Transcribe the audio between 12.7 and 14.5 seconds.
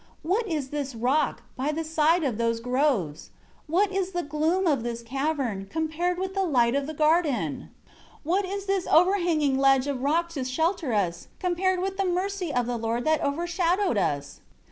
Lord that overshadowed us?